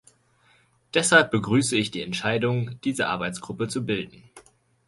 [0.95, 4.23] Deshalb begrüße ich die Entscheidung, diese Arbeitsgruppe zu bilden.